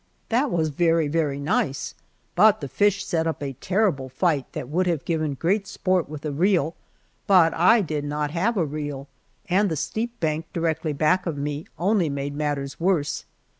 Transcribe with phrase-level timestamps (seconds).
[0.29, 1.93] That was very, very nice,
[2.33, 6.25] but the fish set up a terrible fight that would have given great sport with
[6.25, 6.75] a reel,
[7.27, 9.07] but I did not have a reel,
[9.47, 13.25] and the steep bank directly back of me only made matters worse.